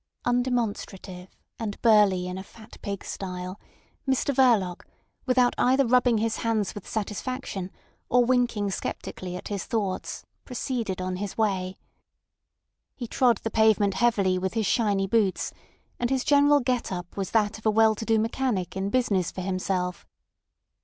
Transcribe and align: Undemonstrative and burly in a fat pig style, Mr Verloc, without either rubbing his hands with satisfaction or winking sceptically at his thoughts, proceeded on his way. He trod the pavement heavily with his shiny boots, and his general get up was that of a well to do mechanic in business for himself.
Undemonstrative 0.25 1.27
and 1.59 1.79
burly 1.83 2.25
in 2.27 2.35
a 2.35 2.41
fat 2.43 2.75
pig 2.81 3.03
style, 3.05 3.59
Mr 4.07 4.33
Verloc, 4.33 4.81
without 5.27 5.53
either 5.59 5.85
rubbing 5.85 6.17
his 6.17 6.37
hands 6.37 6.73
with 6.73 6.89
satisfaction 6.89 7.69
or 8.09 8.25
winking 8.25 8.71
sceptically 8.71 9.35
at 9.35 9.49
his 9.49 9.65
thoughts, 9.65 10.25
proceeded 10.43 10.99
on 11.01 11.17
his 11.17 11.37
way. 11.37 11.77
He 12.95 13.05
trod 13.07 13.37
the 13.43 13.51
pavement 13.51 13.93
heavily 13.93 14.39
with 14.39 14.55
his 14.55 14.65
shiny 14.65 15.05
boots, 15.05 15.53
and 15.99 16.09
his 16.09 16.23
general 16.23 16.61
get 16.61 16.91
up 16.91 17.15
was 17.15 17.29
that 17.29 17.59
of 17.59 17.67
a 17.67 17.69
well 17.69 17.93
to 17.93 18.03
do 18.03 18.17
mechanic 18.17 18.75
in 18.75 18.89
business 18.89 19.29
for 19.29 19.41
himself. 19.41 20.07